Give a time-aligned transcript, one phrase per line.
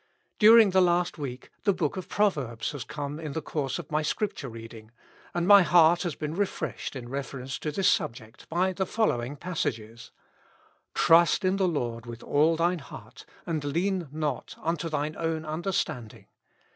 [0.39, 4.01] During the last week the book of Proverbs has come in the course of my
[4.01, 4.89] Scripture reading,
[5.31, 10.09] and my heart has been refreshed in reference to this subject by the following passages:
[10.53, 16.25] * Trust in the Lord with all thine heart; and lean not unto thine own understanding.